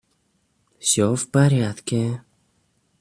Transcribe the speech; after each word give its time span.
Всё 0.79 1.15
в 1.15 1.27
порядке. 1.29 2.21